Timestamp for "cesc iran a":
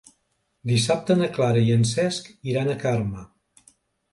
1.91-2.79